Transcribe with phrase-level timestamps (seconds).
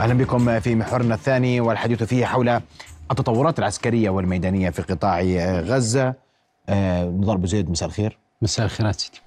[0.00, 2.60] اهلا بكم في محورنا الثاني والحديث فيه حول
[3.10, 6.14] التطورات العسكريه والميدانيه في قطاع آه، غزه
[6.68, 9.18] آه، نضال ابو زيد مساء الخير مساء الخيرات سيدي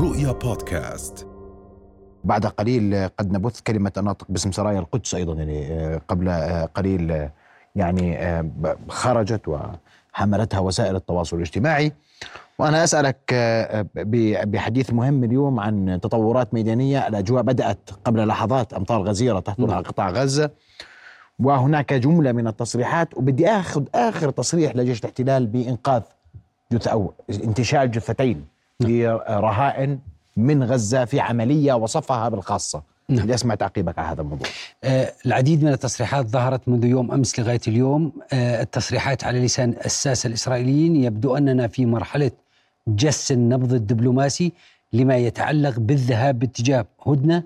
[0.00, 1.26] رؤيا بودكاست
[2.24, 6.30] بعد قليل قد نبث كلمة الناطق باسم سرايا القدس أيضا يعني آه، قبل
[6.74, 7.28] قليل
[7.76, 8.18] يعني
[8.90, 9.56] خرجت و
[10.12, 11.92] حملتها وسائل التواصل الاجتماعي
[12.58, 13.86] وأنا أسألك آه،
[14.44, 20.50] بحديث مهم اليوم عن تطورات ميدانية الأجواء بدأت قبل لحظات أمطار غزيرة تهطلها قطاع غزة
[21.40, 26.02] وهناك جملة من التصريحات وبدي أخذ آخر تصريح لجيش الاحتلال بإنقاذ
[26.72, 28.44] جثة أو انتشال جثتين
[28.80, 28.90] نعم.
[28.90, 29.98] لرهائن
[30.36, 33.24] من غزة في عملية وصفها بالخاصة نعم.
[33.26, 34.46] بدي اسمع تعقيبك على هذا الموضوع.
[34.84, 40.26] آه العديد من التصريحات ظهرت منذ يوم امس لغايه اليوم، آه التصريحات على لسان الساسه
[40.26, 42.30] الاسرائيليين يبدو اننا في مرحله
[42.88, 44.52] جس النبض الدبلوماسي
[44.92, 47.42] لما يتعلق بالذهاب باتجاه هدنه،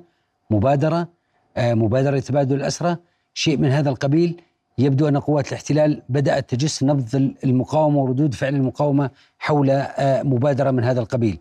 [0.51, 1.09] مبادره،
[1.57, 2.97] آه مبادره تبادل الاسرى،
[3.35, 4.41] شيء من هذا القبيل
[4.79, 10.85] يبدو ان قوات الاحتلال بدات تجس نبض المقاومه وردود فعل المقاومه حول آه، مبادره من
[10.85, 11.39] هذا القبيل.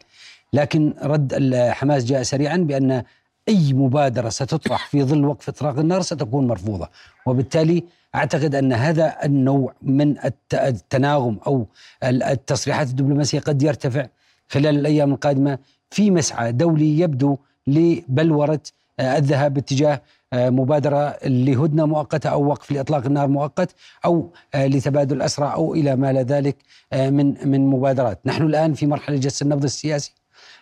[0.53, 3.03] لكن رد حماس جاء سريعا بان
[3.50, 6.89] أي مبادرة ستطرح في ظل وقف إطلاق النار ستكون مرفوضة
[7.25, 7.84] وبالتالي
[8.16, 10.16] أعتقد أن هذا النوع من
[10.56, 11.67] التناغم أو
[12.03, 14.06] التصريحات الدبلوماسية قد يرتفع
[14.50, 18.59] خلال الأيام القادمة في مسعى دولي يبدو لبلورة
[19.00, 20.02] آه، الذهاب باتجاه
[20.34, 23.75] آه، مبادرة لهدنة مؤقتة أو وقف لإطلاق النار مؤقت
[24.06, 26.56] أو آه، لتبادل أسرى أو إلى ما لا ذلك
[26.94, 30.14] من من مبادرات نحن الآن في مرحلة جس النبض السياسي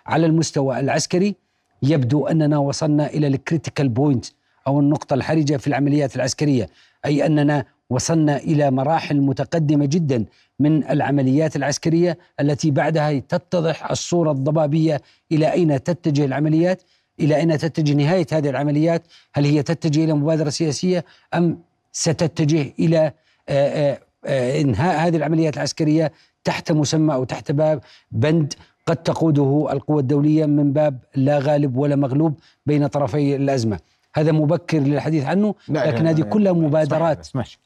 [0.06, 1.36] على المستوى العسكري
[1.84, 4.26] يبدو أننا وصلنا إلى الكريتيكال بوينت
[4.68, 6.70] أو النقطة الحرجة في العمليات العسكرية
[7.06, 10.26] أي أننا وصلنا إلى مراحل متقدمة جدا
[10.60, 16.82] من العمليات العسكرية التي بعدها تتضح الصورة الضبابية إلى أين تتجه العمليات
[17.20, 19.02] إلى أين تتجه نهاية هذه العمليات
[19.34, 21.60] هل هي تتجه إلى مبادرة سياسية أم
[21.92, 23.12] ستتجه إلى
[23.50, 23.52] آه،
[23.92, 26.12] آه، آه، انهاء هذه العمليات العسكريه
[26.44, 27.80] تحت مسمى او تحت باب
[28.12, 28.54] بند
[28.90, 33.80] قد تقوده القوى الدولية من باب لا غالب ولا مغلوب بين طرفي الأزمة
[34.16, 37.60] هذا مبكر للحديث عنه لكن هذه كلها مبادرات اسمحش.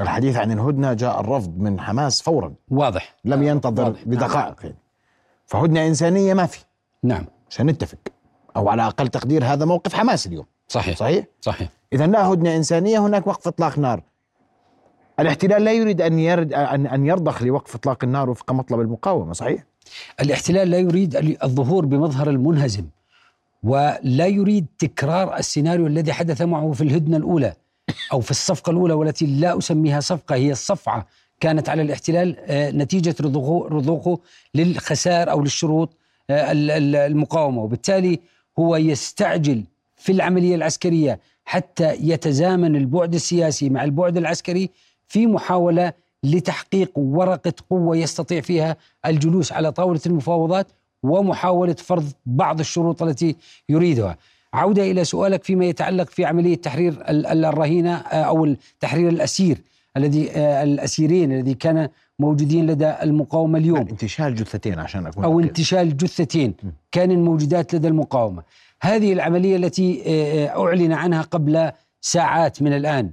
[0.00, 3.98] الحديث عن الهدنة جاء الرفض من حماس فورا واضح لم نعم، ينتظر واضح.
[4.06, 4.10] نعم.
[4.16, 4.76] بدقائق يعني.
[5.46, 6.58] فهدنة إنسانية ما في
[7.02, 7.98] نعم عشان نتفق
[8.56, 12.98] أو على أقل تقدير هذا موقف حماس اليوم صحيح صحيح صحيح إذا لا هدنة إنسانية
[12.98, 14.02] هناك وقف إطلاق نار
[15.20, 19.64] الاحتلال لا يريد أن يرد أن يرضخ لوقف إطلاق النار وفق مطلب المقاومة صحيح
[20.20, 22.84] الاحتلال لا يريد الظهور بمظهر المنهزم
[23.62, 27.52] ولا يريد تكرار السيناريو الذي حدث معه في الهدنة الأولى
[28.12, 31.06] أو في الصفقة الأولى والتي لا أسميها صفقة هي الصفعة
[31.40, 34.18] كانت على الاحتلال آه، نتيجة رضوخه
[34.54, 35.96] للخسائر أو للشروط
[36.30, 36.48] آه،
[37.06, 38.20] المقاومة وبالتالي
[38.58, 39.64] هو يستعجل
[39.96, 44.70] في العملية العسكرية حتى يتزامن البعد السياسي مع البعد العسكري
[45.08, 45.92] في محاولة
[46.24, 50.66] لتحقيق ورقه قوه يستطيع فيها الجلوس على طاوله المفاوضات
[51.02, 53.36] ومحاوله فرض بعض الشروط التي
[53.68, 54.16] يريدها.
[54.54, 57.02] عوده الى سؤالك فيما يتعلق في عمليه تحرير
[57.48, 59.62] الرهينه آه، او تحرير الاسير
[59.96, 61.88] الذي آه، الاسيرين الذي كان
[62.18, 66.54] موجودين لدى المقاومه اليوم آه، انتشال جثتين عشان اكون او انتشال جثتين
[66.92, 68.42] كان موجودات لدى المقاومه
[68.82, 70.02] هذه العمليه التي
[70.48, 73.10] اعلن عنها قبل ساعات من الان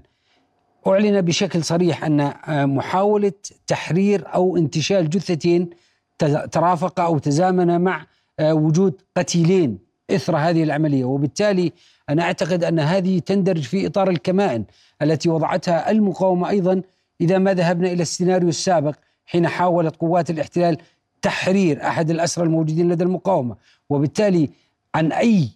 [0.88, 3.34] أعلن بشكل صريح أن آه، محاولة
[3.68, 5.70] تحرير أو انتشال جثتين
[6.52, 8.06] ترافق أو تزامن مع
[8.40, 9.78] آه، وجود قتيلين
[10.12, 11.72] إثر هذه العملية وبالتالي
[12.10, 14.64] أنا أعتقد أن هذه تندرج في إطار الكمائن
[15.02, 16.82] التي وضعتها المقاومة أيضا
[17.22, 18.96] إذا ما ذهبنا إلى السيناريو السابق
[19.26, 20.78] حين حاولت قوات الاحتلال
[21.22, 23.56] تحرير أحد الأسرى الموجودين لدى المقاومة
[23.90, 24.50] وبالتالي
[24.96, 25.50] عن أي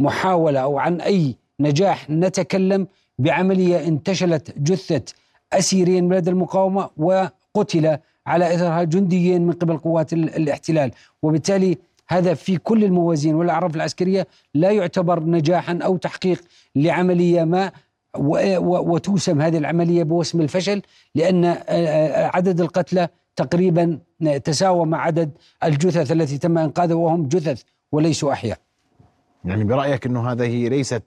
[0.00, 2.86] محاولة أو عن أي نجاح نتكلم
[3.18, 5.14] بعملية انتشلت جثة
[5.52, 10.90] أسيرين بلد المقاومة وقتل على إثرها جنديين من قبل قوات الاحتلال
[11.22, 16.40] وبالتالي هذا في كل الموازين والأعراف العسكرية لا يعتبر نجاحا أو تحقيق
[16.76, 17.72] لعملية ما
[18.60, 20.82] وتوسم هذه العملية بوسم الفشل
[21.14, 23.98] لأن آه، آه، عدد القتلى تقريبا
[24.44, 25.30] تساوى مع عدد
[25.64, 27.62] الجثث التي تم إنقاذها وهم جثث
[27.92, 28.58] وليسوا أحياء
[29.44, 31.04] يعني برأيك أنه هذه ليست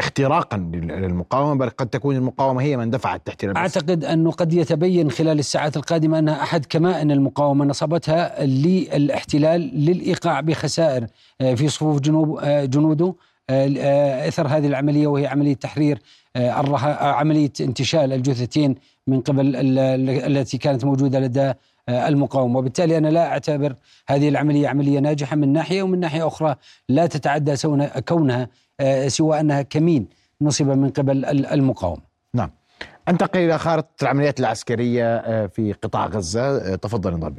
[0.00, 3.56] اختراقا للمقاومه بل قد تكون المقاومه هي من دفعت تحت المس.
[3.56, 11.06] اعتقد انه قد يتبين خلال الساعات القادمه انها احد كمائن المقاومه نصبتها للاحتلال للايقاع بخسائر
[11.40, 13.14] آه، في صفوف جنوب آه، جنوده
[13.50, 15.98] آه، اثر هذه العمليه وهي عمليه تحرير
[16.36, 18.74] عمليه انتشال الجثتين
[19.06, 19.40] من قبل
[20.08, 21.52] التي كانت موجوده لدى
[21.88, 23.74] المقاومه وبالتالي انا لا اعتبر
[24.08, 26.54] هذه العمليه عمليه ناجحه من ناحيه ومن ناحيه اخرى
[26.88, 27.54] لا تتعدى
[28.08, 28.48] كونها
[28.82, 30.08] آه، سوى أنها كمين
[30.40, 32.02] نصب من قبل المقاومة
[32.34, 32.50] نعم
[33.08, 37.34] أنتقل إلى خارطة العمليات العسكرية آه، في قطاع غزة آه، تفضل نضال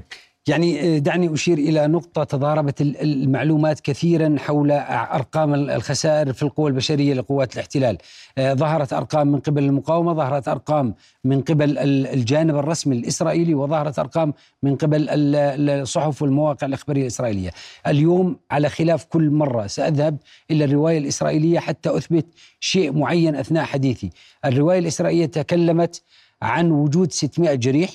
[0.47, 7.13] يعني آه، دعني اشير الى نقطه تضاربت المعلومات كثيرا حول ارقام الخسائر في القوى البشريه
[7.13, 7.97] لقوات الاحتلال
[8.37, 10.93] آه، ظهرت ارقام من قبل المقاومه ظهرت ارقام
[11.23, 11.77] من قبل
[12.13, 17.49] الجانب الرسمي الاسرائيلي وظهرت ارقام من قبل الصحف والمواقع الاخباريه الاسرائيليه
[17.87, 20.17] اليوم على خلاف كل مره ساذهب
[20.51, 22.25] الى الروايه الاسرائيليه حتى اثبت
[22.59, 24.09] شيء معين اثناء حديثي
[24.45, 26.01] الروايه الاسرائيليه تكلمت
[26.41, 27.89] عن وجود 600 جريح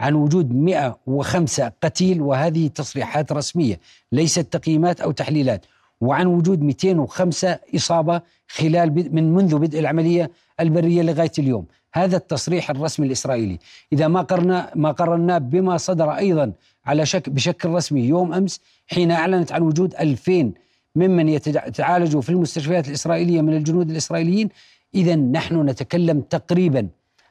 [0.00, 3.80] عن وجود 105 قتيل وهذه تصريحات رسمية
[4.12, 5.66] ليست تقييمات أو تحليلات
[6.00, 10.30] وعن وجود 205 إصابة خلال من منذ بدء العملية
[10.60, 11.64] البرية لغاية اليوم
[11.94, 13.58] هذا التصريح الرسمي الإسرائيلي
[13.92, 16.52] إذا ما قرنا ما قررناه بما صدر أيضا
[16.86, 20.52] على شك بشكل رسمي يوم أمس حين أعلنت عن وجود 2000
[20.96, 24.48] ممن يتعالجوا في المستشفيات الإسرائيلية من الجنود الإسرائيليين
[24.94, 26.86] إذا نحن نتكلم تقريبا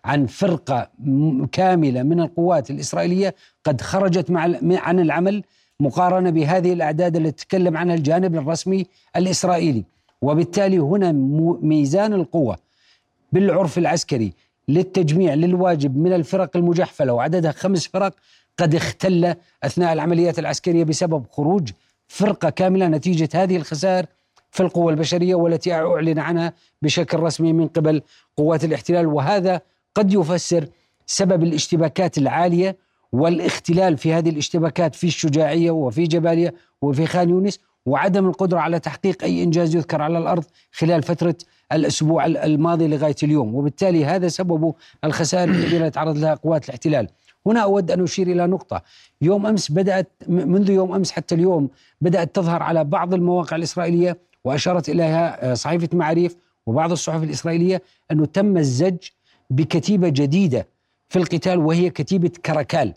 [0.05, 0.87] عن فرقه
[1.51, 3.35] كامله من القوات الاسرائيليه
[3.65, 4.41] قد خرجت مع
[4.71, 5.43] عن العمل
[5.79, 8.85] مقارنه بهذه الاعداد التي تكلم عنها الجانب الرسمي
[9.15, 9.83] الاسرائيلي
[10.21, 11.11] وبالتالي هنا
[11.61, 12.57] ميزان القوه
[13.31, 14.33] بالعرف العسكري
[14.67, 18.13] للتجميع للواجب من الفرق المجحفله وعددها خمس فرق
[18.57, 19.33] قد اختل
[19.63, 21.71] اثناء العمليات العسكريه بسبب خروج
[22.07, 24.05] فرقه كامله نتيجه هذه الخسائر
[24.51, 28.01] في القوى البشريه والتي اعلن عنها بشكل رسمي من قبل
[28.37, 29.61] قوات الاحتلال وهذا
[29.95, 30.67] قد يفسر
[31.05, 32.77] سبب الاشتباكات العاليه
[33.11, 39.23] والاختلال في هذه الاشتباكات في الشجاعيه وفي جبالية وفي خان يونس وعدم القدره على تحقيق
[39.23, 41.35] اي انجاز يذكر على الارض خلال فتره
[41.71, 44.73] الاسبوع الماضي لغايه اليوم، وبالتالي هذا سبب
[45.03, 47.07] الخسائر التي تعرض لها قوات الاحتلال.
[47.45, 48.81] هنا اود ان اشير الى نقطه،
[49.21, 51.69] يوم امس بدات منذ يوم امس حتى اليوم
[52.01, 56.35] بدات تظهر على بعض المواقع الاسرائيليه واشارت اليها آه، صحيفه معاريف
[56.65, 57.81] وبعض الصحف الاسرائيليه
[58.11, 58.97] انه تم الزج
[59.49, 60.67] بكتيبه جديده
[61.09, 62.93] في القتال وهي كتيبه كراكال.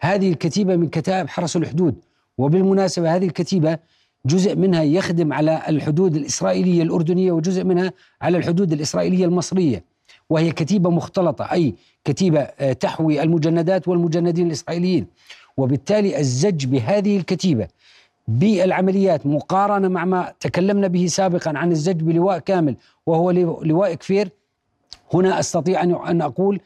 [0.00, 1.94] هذه الكتيبه من كتائب حرس الحدود
[2.38, 3.78] وبالمناسبه هذه الكتيبه
[4.26, 7.92] جزء منها يخدم على الحدود الاسرائيليه الاردنيه وجزء منها
[8.22, 9.94] على الحدود الاسرائيليه المصريه.
[10.30, 15.06] وهي كتيبه مختلطه اي كتيبه آه، تحوي المجندات والمجندين الاسرائيليين.
[15.56, 17.68] وبالتالي الزج بهذه الكتيبه
[18.28, 22.76] بالعمليات مقارنه مع ما تكلمنا به سابقا عن الزج بلواء كامل
[23.06, 23.30] وهو
[23.62, 24.28] لواء كفير
[25.14, 26.60] هنا استطيع ان اقول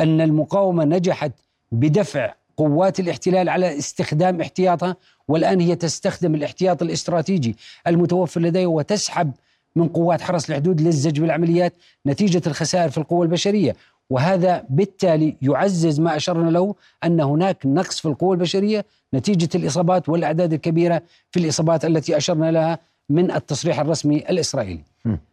[0.00, 1.32] ان المقاومه نجحت
[1.72, 4.96] بدفع قوات الاحتلال على استخدام احتياطها
[5.28, 7.56] والان هي تستخدم الاحتياط الاستراتيجي
[7.86, 9.32] المتوفر لديها وتسحب
[9.76, 11.72] من قوات حرس الحدود للزج بالعمليات
[12.06, 13.76] نتيجه الخسائر في القوى البشريه
[14.10, 16.74] وهذا بالتالي يعزز ما اشرنا له
[17.04, 22.78] ان هناك نقص في القوى البشريه نتيجه الاصابات والاعداد الكبيره في الاصابات التي اشرنا لها
[23.10, 24.84] من التصريح الرسمي الاسرائيلي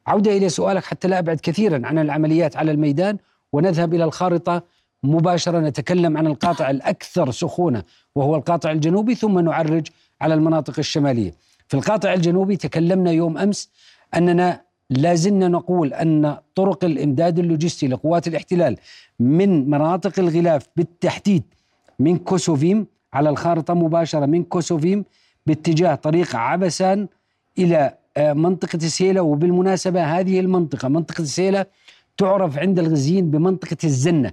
[0.07, 3.17] عودة إلى سؤالك حتى لا أبعد كثيرا عن العمليات على الميدان
[3.53, 4.63] ونذهب إلى الخارطة
[5.03, 7.83] مباشرة نتكلم عن القاطع الأكثر سخونة
[8.15, 9.87] وهو القاطع الجنوبي ثم نعرج
[10.21, 11.33] على المناطق الشمالية
[11.67, 13.69] في القاطع الجنوبي تكلمنا يوم أمس
[14.15, 18.77] أننا لازلنا نقول أن طرق الإمداد اللوجستي لقوات الاحتلال
[19.19, 21.43] من مناطق الغلاف بالتحديد
[21.99, 25.05] من كوسوفيم على الخارطة مباشرة من كوسوفيم
[25.47, 27.07] باتجاه طريق عبسان
[27.59, 31.65] إلى منطقة السيلة وبالمناسبة هذه المنطقة منطقة السيلة
[32.17, 34.31] تعرف عند الغزيين بمنطقة الزنة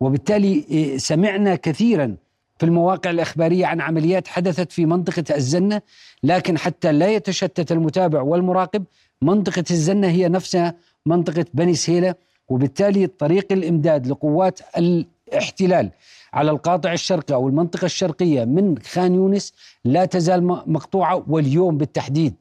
[0.00, 2.16] وبالتالي إيه، سمعنا كثيرا
[2.58, 5.82] في المواقع الإخبارية عن عمليات حدثت في منطقة الزنة
[6.22, 8.84] لكن حتى لا يتشتت المتابع والمراقب
[9.22, 10.74] منطقة الزنة هي نفسها
[11.06, 12.14] منطقة بني سهيلة
[12.48, 15.90] وبالتالي طريق الإمداد لقوات الاحتلال
[16.32, 22.34] على القاطع الشرقي أو المنطقة الشرقية من خان يونس لا تزال مقطوعة واليوم بالتحديد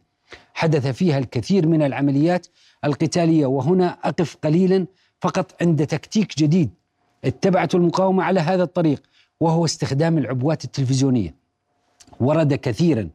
[0.56, 2.48] حدث فيها الكثير من العمليات
[2.86, 4.88] القتاليه وهنا اقف قليلا
[5.22, 6.70] فقط عند تكتيك جديد
[7.26, 9.02] اتبعته المقاومه على هذا الطريق
[9.40, 11.36] وهو استخدام العبوات التلفزيونيه
[12.20, 13.10] ورد كثيرا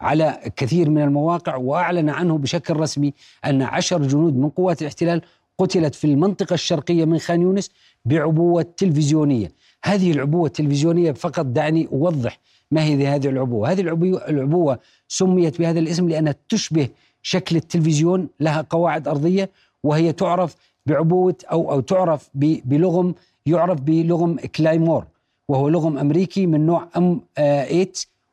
[0.00, 3.12] على كثير من المواقع واعلن عنه بشكل رسمي
[3.46, 5.22] ان عشر جنود من قوات الاحتلال
[5.58, 7.70] قتلت في المنطقه الشرقيه من خان يونس
[8.04, 9.52] بعبوه تلفزيونيه
[9.84, 12.38] هذه العبوه التلفزيونيه فقط دعني اوضح
[12.70, 16.88] ما هي هذه العبوه هذه العبوه سميت بهذا الاسم لأنها تشبه
[17.22, 19.50] شكل التلفزيون لها قواعد أرضية
[19.84, 20.54] وهي تعرف
[20.86, 23.14] بعبوة أو أو تعرف بلغم
[23.46, 25.04] يعرف بلغم كلايمور
[25.48, 27.86] وهو لغم أمريكي من نوع أم 8 آه،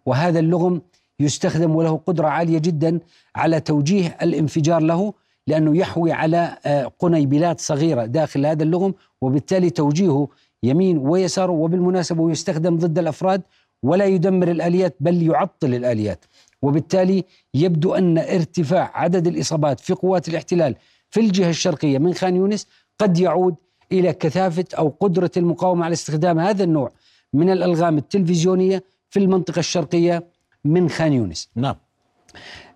[0.05, 0.81] وهذا اللغم
[1.19, 2.99] يستخدم وله قدرة عالية جدا
[3.35, 5.13] على توجيه الانفجار له
[5.47, 10.27] لأنه يحوي على آه، قنيبلات صغيرة داخل هذا اللغم وبالتالي توجيهه
[10.63, 13.41] يمين ويسار وبالمناسبة يستخدم ضد الأفراد
[13.83, 16.25] ولا يدمر الآليات بل يعطل الآليات
[16.63, 20.75] وبالتالي يبدو أن ارتفاع عدد الإصابات في قوات الاحتلال
[21.09, 22.67] في الجهة الشرقية من خان يونس
[22.99, 23.55] قد يعود
[23.91, 26.91] إلى كثافة أو قدرة المقاومة على استخدام هذا النوع
[27.33, 30.23] من الألغام التلفزيونية في المنطقة الشرقية
[30.65, 31.75] من خان يونس نعم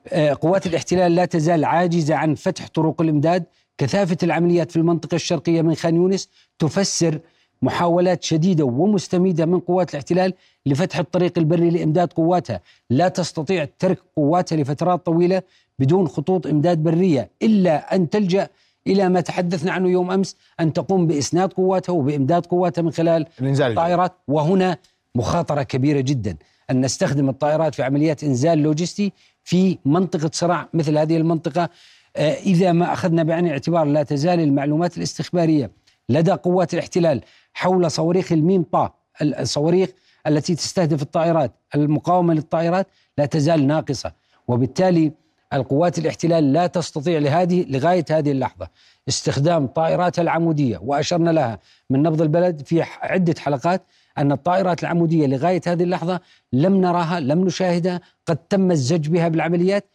[0.08, 3.44] آه، قوات الاحتلال لا تزال عاجزة عن فتح طرق الإمداد
[3.78, 6.30] كثافة العمليات في المنطقة الشرقية من خان يونس
[6.60, 7.20] تفسر
[7.62, 10.34] محاولات شديدة ومستميدة من قوات الاحتلال
[10.66, 15.42] لفتح الطريق البري لإمداد قواتها لا تستطيع ترك قواتها لفترات طويلة
[15.80, 18.48] بدون خطوط إمداد برية إلا أن تلجأ
[18.88, 24.12] إلى ما تحدثنا عنه يوم أمس أن تقوم بإسناد قواتها وبإمداد قواتها من خلال الطائرات
[24.28, 24.78] وهنا
[25.16, 26.36] مخاطرة كبيرة جدا
[26.72, 31.70] أن نستخدم الطائرات في عمليات إنزال لوجستي في منطقة صراع مثل هذه المنطقة
[32.16, 35.72] آه، إذا ما أخذنا بعين الاعتبار لا تزال المعلومات الاستخبارية
[36.10, 37.22] لدى قوات الاحتلال
[37.54, 39.90] حول صواريخ الميم با الصواريخ
[40.28, 42.88] التي تستهدف الطائرات المقاومه للطائرات
[43.18, 44.12] لا تزال ناقصه
[44.48, 45.12] وبالتالي
[45.54, 48.68] القوات الاحتلال لا تستطيع لهذه لغايه هذه اللحظه
[49.10, 51.60] استخدام طائراتها العموديه واشرنا لها
[51.90, 53.82] من نبض البلد في عده حلقات
[54.18, 56.20] ان الطائرات العموديه لغايه هذه اللحظه
[56.54, 59.86] لم نراها لم نشاهدها قد تم الزج بها بالعمليات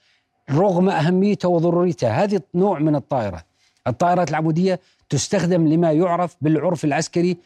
[0.51, 3.45] رغم اهميتها وضروريتها هذه نوع من الطائرات
[3.87, 4.81] الطائرات العموديه
[5.13, 7.37] تستخدم لما يعرف بالعرف العسكري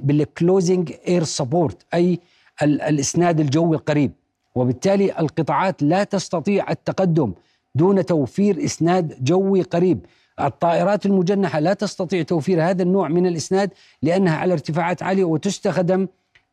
[0.00, 2.18] بالكلوزنج اير سبورت اي
[2.62, 4.12] الاسناد الجوي القريب
[4.54, 7.32] وبالتالي القطاعات لا تستطيع التقدم
[7.74, 10.06] دون توفير اسناد جوي قريب
[10.40, 13.70] الطائرات المجنحه لا تستطيع توفير هذا النوع من الاسناد
[14.02, 16.06] لانها على ارتفاعات عاليه وتستخدم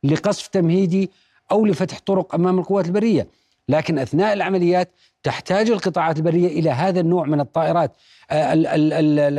[0.04, 1.10] لقصف تمهيدي
[1.52, 3.28] او لفتح طرق امام القوات البريه
[3.70, 4.92] لكن اثناء العمليات
[5.24, 7.92] تحتاج القطاعات البريه الى هذا النوع من الطائرات
[8.32, 8.54] آه،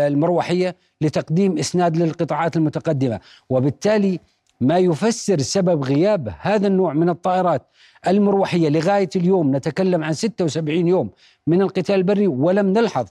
[0.07, 4.21] المروحيه لتقديم اسناد للقطاعات المتقدمه، وبالتالي
[4.61, 7.62] ما يفسر سبب غياب هذا النوع من الطائرات
[8.09, 11.11] المروحيه لغايه اليوم نتكلم عن 76 يوم
[11.47, 13.07] من القتال البري ولم نلحظ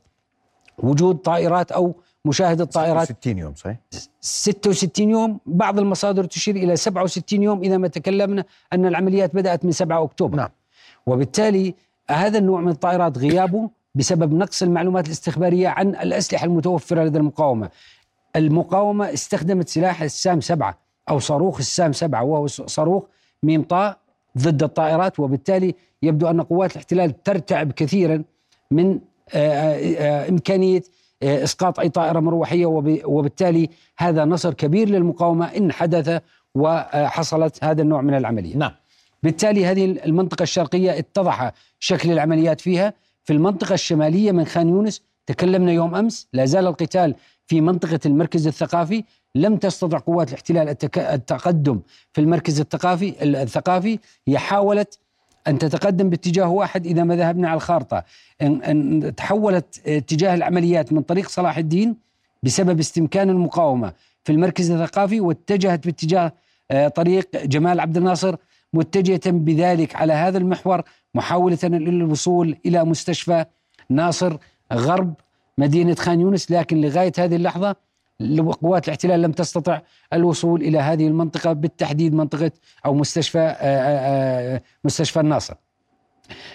[0.77, 3.77] وجود طائرات او مشاهده طائرات 66 يوم صحيح
[4.21, 9.71] 66 يوم بعض المصادر تشير الى 67 يوم اذا ما تكلمنا ان العمليات بدات من
[9.71, 10.49] 7 اكتوبر نعم
[11.05, 11.75] وبالتالي
[12.11, 17.69] هذا النوع من الطائرات غيابه بسبب نقص المعلومات الاستخبارية عن الأسلحة المتوفرة لدى المقاومة
[18.35, 20.77] المقاومة استخدمت سلاح السام سبعة
[21.09, 23.03] أو صاروخ السام سبعة وهو صاروخ
[23.43, 23.97] ميمطاء
[24.37, 28.23] ضد الطائرات وبالتالي يبدو أن قوات الاحتلال ترتعب كثيرا
[28.71, 28.99] من
[29.33, 30.81] آه، آه، آه، إمكانية
[31.23, 32.65] إسقاط أي طائرة مروحية
[33.05, 36.21] وبالتالي هذا نصر كبير للمقاومة إن حدث
[36.55, 38.71] وحصلت هذا النوع من العملية نعم
[39.23, 45.71] بالتالي هذه المنطقة الشرقية اتضح شكل العمليات فيها في المنطقة الشمالية من خان يونس تكلمنا
[45.71, 47.15] يوم أمس لا زال القتال
[47.47, 49.03] في منطقة المركز الثقافي
[49.35, 50.99] لم تستطع قوات الاحتلال التك...
[50.99, 51.79] التقدم
[52.13, 54.99] في المركز الثقافي الثقافي هي حاولت
[55.47, 58.03] أن تتقدم باتجاه واحد إذا ما ذهبنا على الخارطة
[58.41, 58.63] إن...
[58.63, 61.95] إن تحولت اتجاه العمليات من طريق صلاح الدين
[62.43, 66.33] بسبب استمكان المقاومة في المركز الثقافي واتجهت باتجاه
[66.71, 68.35] آه، طريق جمال عبد الناصر
[68.73, 70.81] متجهة بذلك على هذا المحور
[71.15, 73.45] محاولة للوصول إلى مستشفى
[73.89, 74.37] ناصر
[74.73, 75.13] غرب
[75.57, 77.75] مدينة خان يونس لكن لغاية هذه اللحظة
[78.61, 79.81] قوات الاحتلال لم تستطع
[80.13, 82.51] الوصول إلى هذه المنطقة بالتحديد منطقة
[82.85, 85.53] أو مستشفى آه، آه، آه، مستشفى الناصر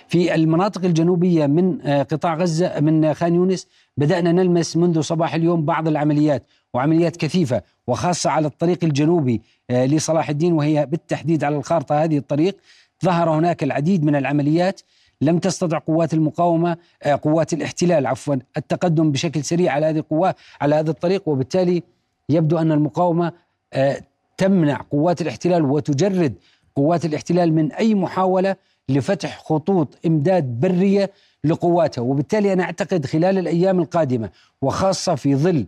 [0.09, 5.89] في المناطق الجنوبية من قطاع غزة من خان يونس بدأنا نلمس منذ صباح اليوم بعض
[5.89, 6.47] العمليات
[6.77, 9.41] وعمليات كثيفة وخاصة على الطريق الجنوبي
[9.71, 12.57] آه، لصلاح الدين وهي بالتحديد على الخارطة هذه الطريق
[13.05, 14.81] ظهر هناك العديد من العمليات
[15.21, 20.75] لم تستطع قوات المقاومة آه، قوات الاحتلال عفوا التقدم بشكل سريع على هذه القوة على
[20.75, 21.83] هذا الطريق وبالتالي
[22.29, 23.33] يبدو أن المقاومة
[23.73, 24.01] آه،
[24.39, 26.35] تمنع قوات الاحتلال وتجرد
[26.77, 28.57] قوات الاحتلال من أي محاولة
[28.89, 31.11] لفتح خطوط إمداد برية
[31.45, 34.31] لقواتها وبالتالي أنا أعتقد خلال الأيام القادمة
[34.63, 35.67] وخاصة في ظل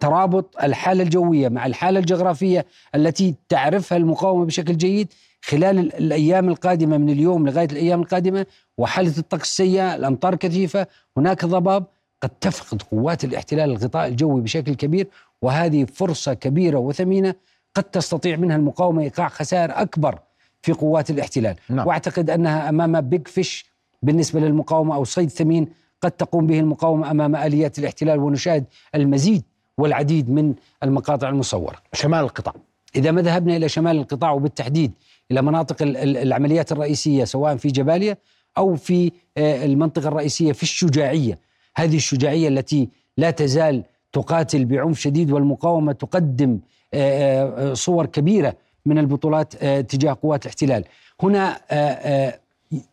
[0.00, 7.10] ترابط الحاله الجويه مع الحاله الجغرافيه التي تعرفها المقاومه بشكل جيد خلال الايام القادمه من
[7.10, 8.46] اليوم لغايه الايام القادمه
[8.78, 11.84] وحاله الطقس السيئه، الامطار كثيفه، هناك ضباب
[12.22, 15.08] قد تفقد قوات الاحتلال الغطاء الجوي بشكل كبير
[15.42, 17.34] وهذه فرصه كبيره وثمينه
[17.74, 20.18] قد تستطيع منها المقاومه ايقاع خسائر اكبر
[20.62, 21.86] في قوات الاحتلال، نعم.
[21.86, 23.66] واعتقد انها امام بيج فيش
[24.02, 25.68] بالنسبه للمقاومه او صيد ثمين
[26.00, 28.64] قد تقوم به المقاومه امام اليات الاحتلال ونشاهد
[28.94, 29.42] المزيد
[29.80, 32.54] والعديد من المقاطع المصورة شمال القطاع
[32.96, 34.92] إذا ما ذهبنا إلى شمال القطاع وبالتحديد
[35.30, 35.76] إلى مناطق
[36.22, 38.16] العمليات الرئيسية سواء في جباليا
[38.58, 41.38] أو في آه، المنطقة الرئيسية في الشجاعية
[41.76, 46.58] هذه الشجاعية التي لا تزال تقاتل بعنف شديد والمقاومة تقدم
[46.94, 48.56] آه، آه، صور كبيرة
[48.86, 50.84] من البطولات تجاه قوات الاحتلال
[51.22, 51.60] هنا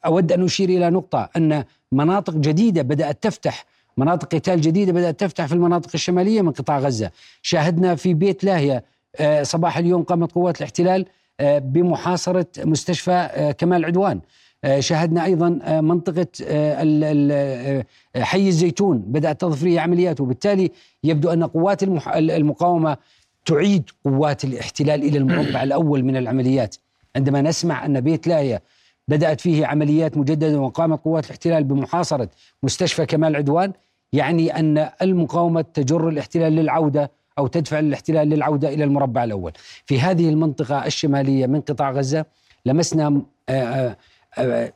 [0.05, 3.65] أود أن أشير إلى نقطة أن مناطق جديدة بدأت تفتح
[3.97, 7.11] مناطق قتال جديدة بدأت تفتح في المناطق الشمالية من قطاع غزة
[7.41, 8.83] شاهدنا في بيت لاهية
[9.15, 11.05] آه، صباح اليوم قامت قوات الاحتلال
[11.39, 14.19] آه، بمحاصرة مستشفى آه، كمال عدوان
[14.79, 15.49] شاهدنا ايضا
[15.81, 16.27] منطقه
[18.17, 20.71] حي الزيتون بدات تضف عمليات وبالتالي
[21.03, 21.83] يبدو ان قوات
[22.17, 22.97] المقاومه
[23.45, 26.75] تعيد قوات الاحتلال الى المربع الاول من العمليات
[27.15, 28.61] عندما نسمع ان بيت لاهيه
[29.07, 32.29] بدات فيه عمليات مجدده وقامت قوات الاحتلال بمحاصره
[32.63, 33.73] مستشفى كمال عدوان
[34.13, 39.51] يعني أن المقاومة تجر الاحتلال للعودة أو تدفع الاحتلال للعودة إلى المربع الأول
[39.85, 42.25] في هذه المنطقة الشمالية من قطاع غزة
[42.65, 43.97] لمسنا آه، آه،
[44.37, 44.73] آه،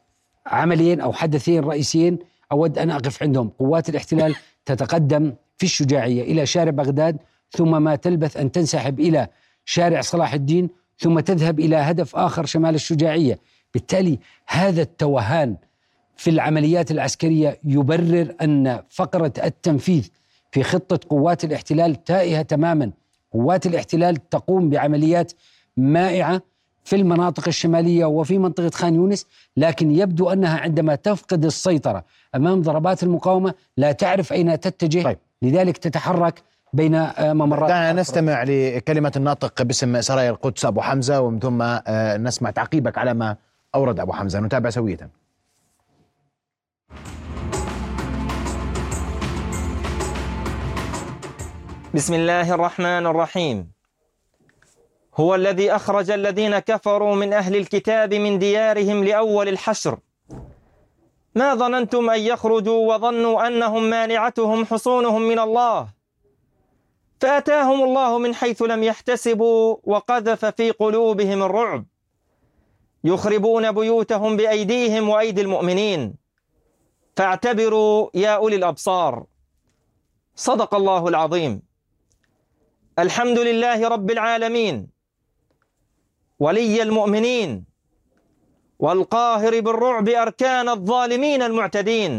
[0.48, 2.20] عمليين أو حدثين رئيسيين
[2.52, 4.36] أود أن أقف عندهم قوات الاحتلال
[4.66, 7.18] تتقدم في الشجاعية إلى شارع بغداد
[7.52, 9.28] ثم ما تلبث أن تنسحب إلى
[9.66, 13.40] شارع صلاح الدين ثم تذهب إلى هدف آخر شمال الشجاعية
[13.74, 15.56] بالتالي هذا التوهان
[16.22, 20.10] في العمليات العسكريه يبرر ان فقره التنفيذ
[20.51, 22.92] في خطه قوات الاحتلال تائهه تماما،
[23.34, 25.34] قوات الاحتلال تقوم بعمليات
[25.78, 26.42] مائعه
[26.84, 29.25] في المناطق الشماليه وفي منطقه خان يونس،
[29.58, 32.04] لكن يبدو انها عندما تفقد السيطره
[32.36, 35.18] امام ضربات المقاومه لا تعرف اين تتجه طيب.
[35.42, 36.42] لذلك تتحرك
[36.74, 42.18] بين آه، ممرات دعنا نستمع لكلمة الناطق باسم سرايا القدس أبو حمزة ومن ثم آه،
[42.18, 43.36] نسمع تعقيبك على ما
[43.75, 44.98] أورد أبو حمزة نتابع سوية
[51.94, 53.72] بسم الله الرحمن الرحيم
[55.16, 60.00] هو الذي أخرج الذين كفروا من أهل الكتاب من ديارهم لأول الحشر
[61.36, 65.88] ما ظننتم أن يخرجوا وظنوا أنهم مانعتهم حصونهم من الله
[67.22, 71.86] فأتاهم الله من حيث لم يحتسبوا وقذف في قلوبهم الرعب
[73.04, 76.21] يخربون بيوتهم بأيديهم وأيدي المؤمنين
[77.22, 79.25] فاعتبروا يا أولي الأبصار
[80.36, 81.53] صدق الله العظيم
[83.05, 84.75] الحمد لله رب العالمين
[86.40, 87.50] ولي المؤمنين
[88.79, 92.14] والقاهر بالرعب أركان الظالمين المعتدين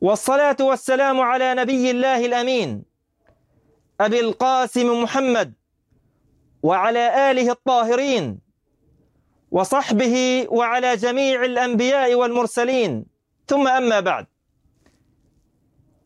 [0.00, 2.70] والصلاة والسلام على نبي الله الأمين
[4.00, 5.48] أبي القاسم محمد
[6.62, 8.24] وعلى آله الطاهرين
[9.50, 10.16] وصحبه
[10.58, 13.15] وعلى جميع الأنبياء والمرسلين
[13.46, 14.26] ثم أما بعد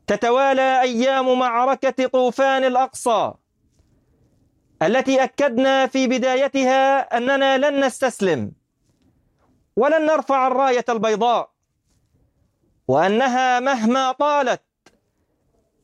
[0.06, 3.34] تتوالى أيام معركة طوفان الأقصى
[4.82, 8.52] التي أكدنا في بدايتها أننا لن نستسلم
[9.76, 11.52] ولن نرفع الراية البيضاء
[12.88, 14.62] وأنها مهما طالت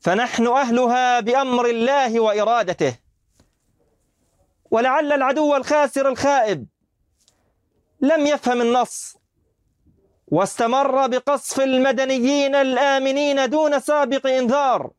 [0.01, 2.99] فنحن أهلها بأمر الله وإرادته
[4.71, 6.67] ولعل العدو الخاسر الخائب
[8.01, 9.16] لم يفهم النص
[10.29, 14.91] واستمر بقصف المدنيين الآمنين دون سابق إنذار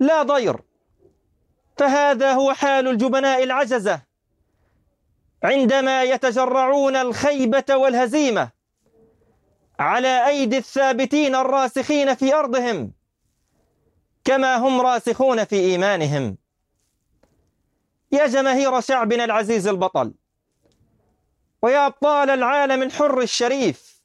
[0.00, 0.56] لا ضير
[1.78, 4.02] فهذا هو حال الجبناء العجزة
[5.42, 8.50] عندما يتجرعون الخيبة والهزيمة
[9.80, 12.92] على أيدي الثابتين الراسخين في أرضهم
[14.24, 16.36] كما هم راسخون في إيمانهم
[18.12, 20.12] يا جماهير شعبنا العزيز البطل
[21.62, 24.00] ويا أبطال العالم الحر الشريف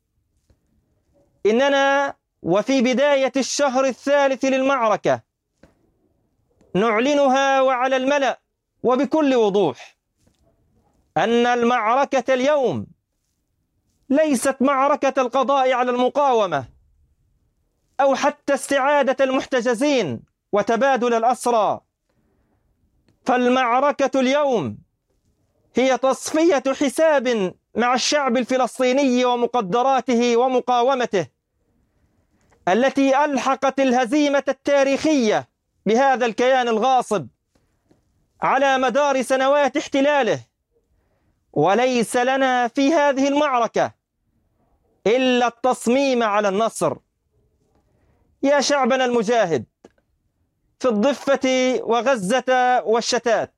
[1.45, 5.21] إننا وفي بداية الشهر الثالث للمعركة
[6.75, 8.39] نعلنها وعلى الملأ
[8.83, 9.97] وبكل وضوح
[11.17, 12.87] أن المعركة اليوم
[14.09, 16.65] ليست معركة القضاء على المقاومة
[17.99, 20.19] أو حتى استعادة المحتجزين
[20.51, 21.81] وتبادل الأسرى
[23.25, 24.82] فالمعركة اليوم
[25.75, 31.27] هي تصفية حساب مع الشعب الفلسطيني ومقدراته ومقاومته
[32.67, 35.49] التي ألحقت الهزيمة التاريخية
[35.85, 37.27] بهذا الكيان الغاصب
[38.41, 40.39] على مدار سنوات احتلاله
[41.53, 43.91] وليس لنا في هذه المعركة
[45.07, 46.95] إلا التصميم على النصر
[48.43, 49.65] يا شعبنا المجاهد
[50.79, 51.49] في الضفة
[51.83, 53.53] وغزة والشتات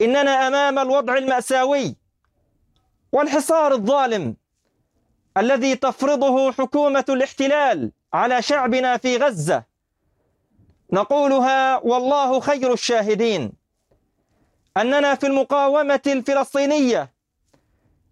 [0.00, 1.96] إننا أمام الوضع المأساوي
[3.12, 4.36] والحصار الظالم
[5.36, 9.64] الذي تفرضه حكومة الاحتلال على شعبنا في غزة
[10.92, 13.52] نقولها والله خير الشاهدين
[14.76, 17.14] أننا في المقاومة الفلسطينية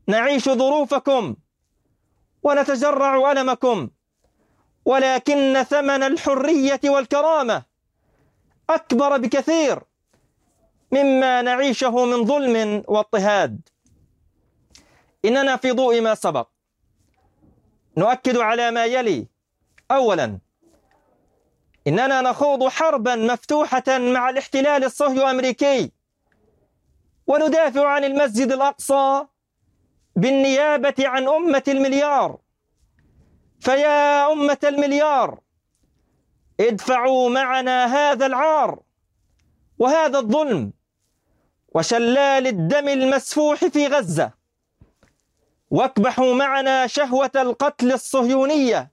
[0.06, 1.36] نعيش ظروفكم
[2.42, 3.88] ونتجرع ألمكم
[4.84, 7.62] ولكن ثمن الحرية والكرامة
[8.70, 9.82] أكبر بكثير
[10.92, 13.68] مما نعيشه من ظلم واضطهاد
[15.24, 16.48] إننا في ضوء ما سبق
[17.96, 19.28] نؤكد على ما يلي
[19.90, 20.38] أولا
[21.86, 25.92] إننا نخوض حربا مفتوحة مع الاحتلال الصهيوني الأمريكي
[27.26, 29.26] وندافع عن المسجد الأقصى
[30.16, 32.38] بالنيابة عن أمة المليار
[33.60, 35.40] فيا أمة المليار
[36.60, 38.80] ادفعوا معنا هذا العار
[39.78, 40.72] وهذا الظلم
[41.74, 44.32] وشلال الدم المسفوح في غزة
[45.70, 48.90] واكبحوا معنا شهوة القتل الصهيونية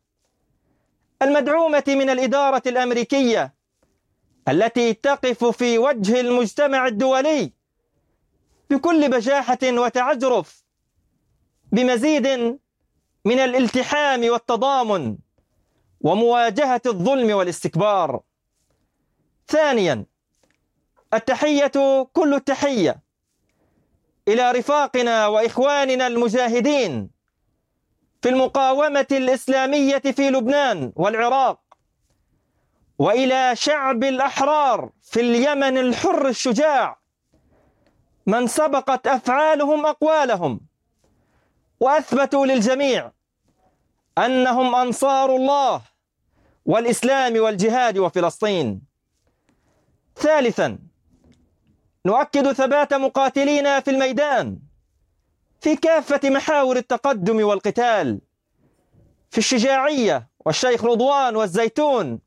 [1.21, 3.53] المدعومة من الإدارة الأمريكية
[4.49, 7.51] التي تقف في وجه المجتمع الدولي
[8.69, 10.63] بكل بجاحة وتعجرف
[11.71, 12.27] بمزيد
[13.25, 15.17] من الالتحام والتضامن
[16.01, 18.21] ومواجهة الظلم والاستكبار
[19.47, 20.05] ثانياً
[21.13, 23.01] التحية كل التحية
[24.27, 27.09] إلى رفاقنا وإخواننا المجاهدين
[28.21, 31.59] في المقاومة الإسلامية في لبنان والعراق
[32.99, 36.99] وإلى شعب الأحرار في اليمن الحر الشجاع
[38.25, 40.59] من سبقت أفعالهم أقوالهم
[41.79, 43.11] وأثبتوا للجميع
[44.17, 45.81] أنهم أنصار الله
[46.65, 48.81] والإسلام والجهاد وفلسطين
[50.15, 50.79] ثالثاً
[52.05, 54.57] نؤكد ثبات مقاتلينا في الميدان
[55.61, 58.19] في كافة محاور التقدم والقتال
[59.31, 62.19] في الشجاعية والشيخ رضوان والزيتون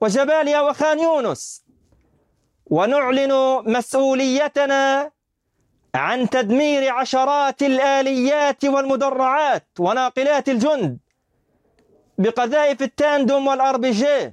[0.00, 1.64] وجباليا وخان يونس
[2.66, 3.32] ونعلن
[3.66, 5.10] مسؤوليتنا
[5.94, 10.98] عن تدمير عشرات الآليات والمدرعات وناقلات الجند
[12.18, 14.32] بقذائف التاندوم والأربجي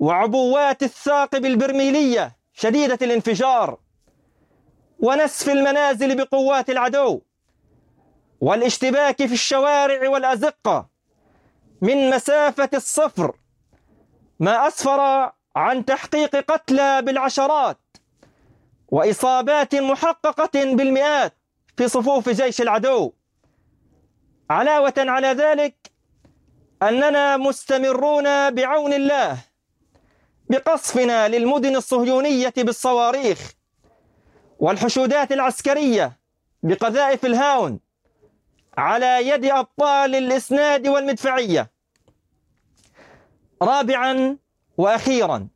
[0.00, 3.78] وعبوات الثاقب البرميلية شديدة الانفجار
[5.00, 7.20] ونسف المنازل بقوات العدو
[8.40, 10.88] والاشتباك في الشوارع والأزقة
[11.80, 13.36] من مسافة الصفر
[14.40, 17.78] ما أسفر عن تحقيق قتلى بالعشرات
[18.88, 21.34] وإصابات محققة بالمئات
[21.76, 23.12] في صفوف جيش العدو
[24.50, 25.90] علاوة على ذلك
[26.82, 29.44] أننا مستمرون بعون الله
[30.50, 33.38] بقصفنا للمدن الصهيونية بالصواريخ
[34.58, 36.18] والحشودات العسكرية
[36.62, 37.80] بقذائف الهاون
[38.78, 41.70] على يد أبطال الإسناد والمدفعية
[43.62, 44.36] رابعا
[44.78, 45.48] وأخيرا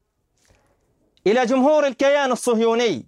[1.27, 3.07] إلى جمهور الكيان الصهيوني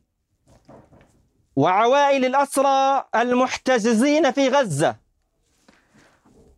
[1.56, 4.96] وعوائل الأسرى المحتجزين في غزة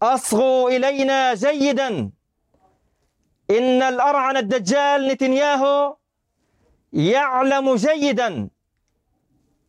[0.03, 2.11] أصغوا إلينا جيدا
[3.51, 5.97] إن الأرعن الدجال نتنياهو
[6.93, 8.49] يعلم جيدا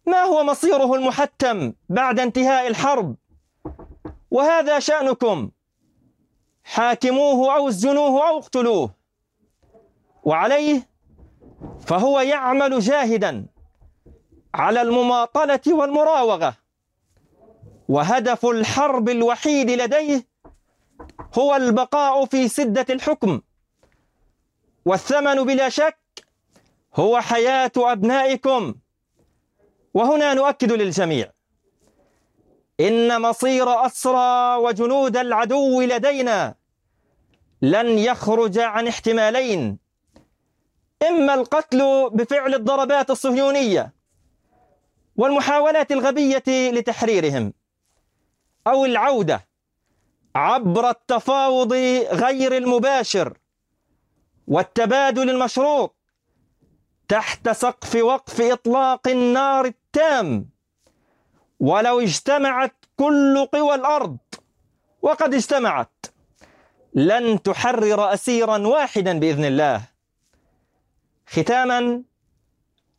[0.08, 3.16] ما هو مصيره المحتم بعد انتهاء الحرب
[4.32, 5.52] وهذا شأنكم
[6.64, 8.92] حاكموه أو اسجنوه أو اقتلوه
[10.24, 10.90] وعليه
[11.80, 13.46] فهو يعمل جاهدا
[14.54, 16.56] على المماطلة والمراوغة
[17.90, 20.24] وهدف الحرب الوحيد لديه
[21.40, 23.42] هو البقاء في سدة الحكم
[24.88, 25.98] والثمن بلا شك
[26.96, 28.76] هو حياة أبنائكم
[29.94, 31.32] وهنا نؤكد للجميع
[32.80, 36.56] إن مصير أسرى وجنود العدو لدينا
[37.62, 39.78] لن يخرج عن احتمالين
[41.08, 43.94] إما القتل بفعل الضربات الصهيونية
[45.16, 47.54] والمحاولات الغبية لتحريرهم
[48.68, 49.48] أو العودة
[50.36, 51.74] عبر التفاوض
[52.14, 53.38] غير المباشر
[54.48, 55.96] والتبادل المشروط
[57.08, 60.50] تحت سقف وقف إطلاق النار التام
[61.60, 64.18] ولو اجتمعت كل قوى الأرض
[65.02, 66.06] وقد اجتمعت
[66.94, 69.82] لن تحرر أسيرا واحدا بإذن الله
[71.28, 72.02] ختاما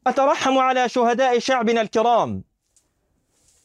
[0.07, 2.43] أترحم على شهداء شعبنا الكرام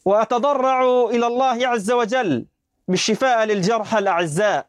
[0.04, 2.46] وأتضرع إلى الله عز وجل
[2.88, 4.68] بالشفاء للجرحى الأعزاء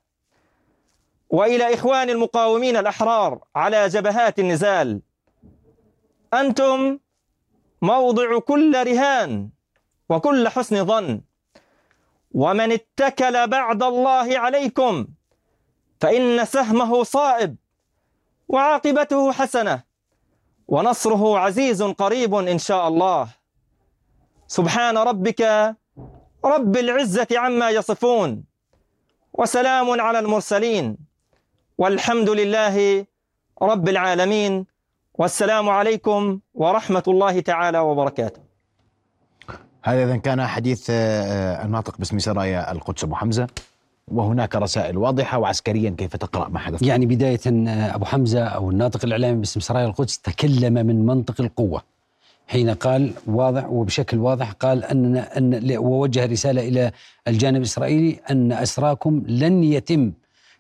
[1.29, 5.01] والى اخوان المقاومين الاحرار على جبهات النزال
[6.33, 6.99] انتم
[7.81, 9.49] موضع كل رهان
[10.09, 11.21] وكل حسن ظن
[12.31, 15.07] ومن اتكل بعد الله عليكم
[16.01, 17.55] فان سهمه صائب
[18.47, 19.83] وعاقبته حسنه
[20.67, 23.27] ونصره عزيز قريب ان شاء الله
[24.47, 25.41] سبحان ربك
[26.45, 28.43] رب العزه عما يصفون
[29.33, 31.04] وسلام على المرسلين
[31.77, 33.05] والحمد لله
[33.61, 34.65] رب العالمين
[35.13, 38.39] والسلام عليكم ورحمة الله تعالى وبركاته
[39.83, 43.47] هذا إذا كان حديث آه، آه، الناطق باسم سرايا القدس أبو حمزة
[44.07, 49.05] وهناك رسائل واضحة وعسكريا كيف تقرأ ما حدث يعني بداية آه، أبو حمزة أو الناطق
[49.05, 51.81] الإعلامي باسم سرايا القدس تكلم من منطق القوة
[52.47, 56.91] حين قال واضح وبشكل واضح قال أننا أن ووجه رسالة إلى
[57.27, 60.11] الجانب الإسرائيلي أن أسراكم لن يتم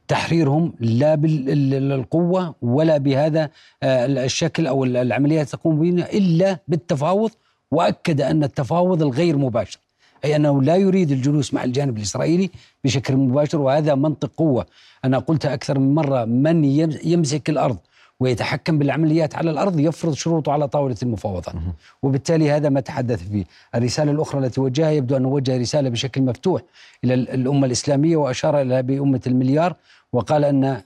[0.07, 3.43] تحريرهم لا بالقوة ولا بهذا
[3.83, 7.31] آه، الشكل أو العملية تقوم بها إلا بالتفاوض
[7.71, 9.79] وأكد أن التفاوض الغير مباشر
[10.25, 12.49] أي أنه لا يريد الجلوس مع الجانب الإسرائيلي
[12.83, 14.65] بشكل مباشر وهذا منطق قوة
[15.05, 16.65] أنا قلت أكثر من مرة من
[17.03, 17.77] يمسك الأرض
[18.19, 21.55] ويتحكم بالعمليات على الارض يفرض شروطه على طاوله المفاوضات
[22.03, 23.43] وبالتالي هذا ما تحدث فيه
[23.75, 26.61] الرساله الاخرى التي وجهها يبدو انه وجه رساله بشكل مفتوح
[27.03, 29.75] الى الامه الاسلاميه واشار الى بامه المليار
[30.13, 30.81] وقال ان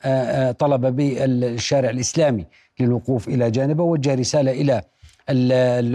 [0.60, 2.46] طلب بالشارع الاسلامي
[2.80, 4.82] للوقوف الى جانبه وجه رساله الى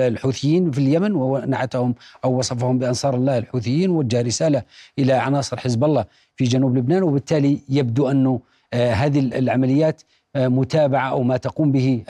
[0.07, 1.95] الحوثيين في اليمن ونعتهم
[2.25, 4.63] او وصفهم بانصار الله الحوثيين وجه رساله
[4.99, 6.05] الى عناصر حزب الله
[6.37, 8.41] في جنوب لبنان وبالتالي يبدو انه
[8.75, 10.03] هذه العمليات
[10.37, 12.03] آه، متابعه او ما تقوم به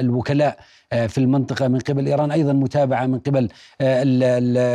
[0.00, 0.56] الوكلاء
[0.92, 3.48] آه، في المنطقه من قبل ايران ايضا متابعه من قبل
[3.80, 4.02] آه،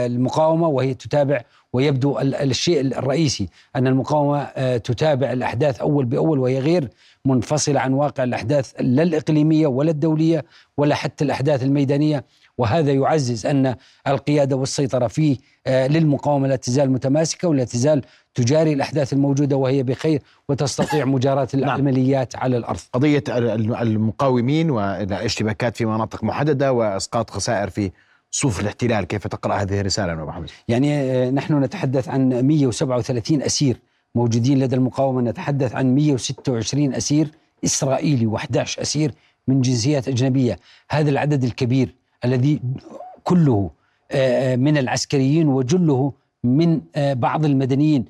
[0.07, 1.41] المقاومه وهي تتابع
[1.73, 4.43] ويبدو الشيء الرئيسي ان المقاومه
[4.77, 6.89] تتابع الاحداث اول باول وهي غير
[7.25, 10.45] منفصله عن واقع الاحداث لا الاقليميه ولا الدوليه
[10.77, 12.23] ولا حتى الاحداث الميدانيه
[12.57, 13.75] وهذا يعزز أن
[14.07, 18.01] القيادة والسيطرة فيه آه، للمقاومة لا تزال متماسكة ولا تزال
[18.35, 21.63] تجاري الأحداث الموجودة وهي بخير وتستطيع مجاراة نعم.
[21.65, 27.91] العمليات على الأرض قضية المقاومين والاشتباكات في مناطق محددة وإسقاط خسائر في
[28.31, 33.79] صوف الاحتلال كيف تقرأ هذه الرسالة أبو محمد؟ يعني آه، نحن نتحدث عن 137 أسير
[34.15, 37.31] موجودين لدى المقاومة نتحدث عن 126 أسير
[37.65, 39.11] إسرائيلي و11 أسير
[39.47, 40.57] من جنسيات أجنبية
[40.91, 42.59] هذا العدد الكبير الذي
[43.23, 43.69] كله
[44.11, 48.05] آه، آه، من العسكريين وجله من آه، بعض المدنيين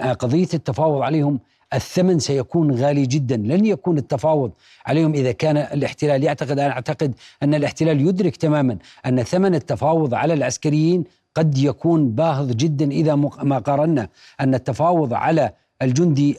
[0.00, 1.40] قضية التفاوض عليهم
[1.74, 4.50] الثمن سيكون غالي جدا لن يكون التفاوض
[4.86, 10.34] عليهم إذا كان الاحتلال يعتقد أنا أعتقد أن الاحتلال يدرك تماما أن ثمن التفاوض على
[10.34, 14.08] العسكريين قد يكون باهظ جدا إذا ما قارنا
[14.40, 15.50] أن التفاوض على
[15.82, 16.38] الجندي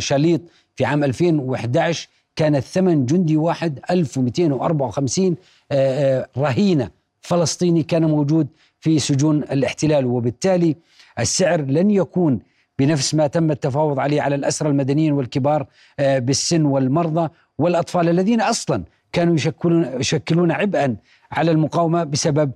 [0.00, 0.40] شليط
[0.74, 5.36] في عام 2011 كان الثمن جندي واحد 1254
[5.72, 8.46] آه، آه، رهينة فلسطيني كان موجود
[8.80, 10.76] في سجون الاحتلال وبالتالي
[11.18, 12.38] السعر لن يكون
[12.78, 15.66] بنفس ما تم التفاوض عليه على الأسرى المدنيين والكبار
[15.98, 20.96] آه، بالسن والمرضى والأطفال الذين أصلا كانوا يشكلون, يشكلون عبئا
[21.32, 22.50] على المقاومة بسبب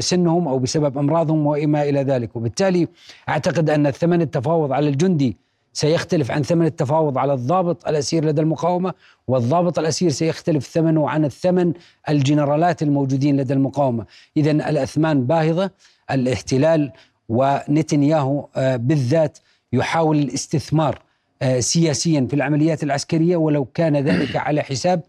[0.00, 2.88] سنهم أو بسبب أمراضهم وما إلى ذلك وبالتالي
[3.28, 5.36] أعتقد أن الثمن التفاوض على الجندي
[5.72, 8.94] سيختلف عن ثمن التفاوض على الضابط الأسير لدى المقاومة
[9.28, 11.72] والضابط الأسير سيختلف ثمنه عن الثمن
[12.08, 14.04] الجنرالات الموجودين لدى المقاومة
[14.36, 15.70] إذا الأثمان باهظة
[16.10, 16.92] الاحتلال
[17.28, 19.38] ونتنياهو آه، بالذات
[19.72, 20.98] يحاول الاستثمار
[21.42, 25.00] آه، سياسيا في العمليات العسكرية ولو كان ذلك على حساب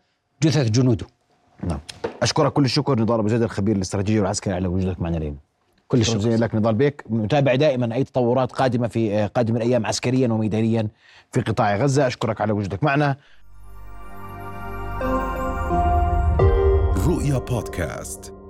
[0.43, 1.07] جثث جنوده
[1.63, 1.79] نعم
[2.21, 5.37] أشكرك كل الشكر نضال أبو زيد الخبير الاستراتيجي والعسكري على وجودك معنا اليوم
[5.91, 9.85] كل الشكر زين لك نضال بيك نتابع دائما اي تطورات قادمه في آه، قادم الايام
[9.85, 10.87] عسكريا وميدانيا
[11.31, 13.15] في قطاع غزه اشكرك على وجودك معنا
[17.07, 18.40] رؤيا بودكاست